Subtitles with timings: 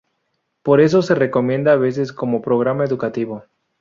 [0.63, 3.43] Por eso se recomienda a veces como programa educativo.